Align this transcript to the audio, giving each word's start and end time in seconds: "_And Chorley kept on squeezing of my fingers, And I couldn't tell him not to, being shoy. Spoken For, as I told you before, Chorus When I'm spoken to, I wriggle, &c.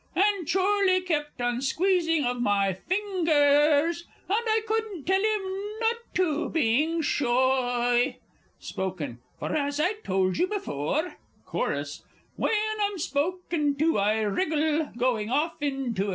"_And 0.19 0.51
Chorley 0.51 1.01
kept 1.01 1.41
on 1.41 1.61
squeezing 1.61 2.25
of 2.25 2.41
my 2.41 2.73
fingers, 2.73 4.07
And 4.27 4.43
I 4.47 4.61
couldn't 4.67 5.03
tell 5.05 5.21
him 5.21 5.79
not 5.79 5.97
to, 6.15 6.49
being 6.49 7.01
shoy. 7.03 8.15
Spoken 8.57 9.19
For, 9.37 9.55
as 9.55 9.79
I 9.79 9.93
told 10.03 10.39
you 10.39 10.47
before, 10.47 11.17
Chorus 11.45 12.01
When 12.35 12.49
I'm 12.81 12.97
spoken 12.97 13.75
to, 13.75 13.99
I 13.99 14.21
wriggle, 14.21 14.89
&c. 14.97 16.09